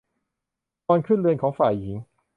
[0.87, 1.95] ก่อนขึ้นเรือนของฝ่ายหญิง